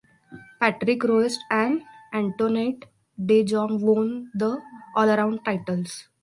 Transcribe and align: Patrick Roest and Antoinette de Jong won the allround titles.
Patrick 0.59 1.03
Roest 1.03 1.39
and 1.51 1.83
Antoinette 2.11 2.87
de 3.23 3.43
Jong 3.43 3.81
won 3.81 4.31
the 4.33 4.59
allround 4.97 5.45
titles. 5.45 6.07